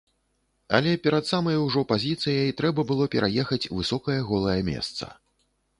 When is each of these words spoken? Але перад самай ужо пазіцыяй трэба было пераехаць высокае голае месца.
Але 0.77 0.93
перад 1.03 1.29
самай 1.33 1.57
ужо 1.65 1.83
пазіцыяй 1.93 2.49
трэба 2.63 2.81
было 2.93 3.09
пераехаць 3.17 3.63
высокае 3.79 4.19
голае 4.33 4.61
месца. 4.73 5.05